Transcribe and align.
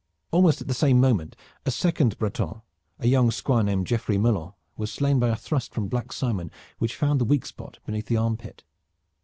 Almost 0.31 0.61
at 0.61 0.67
the 0.67 0.73
same 0.73 0.99
moment 0.99 1.35
a 1.63 1.69
second 1.69 2.17
Breton, 2.17 2.63
a 2.97 3.05
young 3.07 3.29
Squire 3.29 3.61
named 3.61 3.85
Geoffrey 3.85 4.17
Mellon, 4.17 4.53
was 4.75 4.91
slain 4.91 5.19
by 5.19 5.29
a 5.29 5.35
thrust 5.35 5.75
from 5.75 5.89
Black 5.89 6.11
Simon 6.11 6.49
which 6.79 6.95
found 6.95 7.21
the 7.21 7.23
weak 7.25 7.45
spot 7.45 7.77
beneath 7.85 8.07
the 8.07 8.17
armpit. 8.17 8.63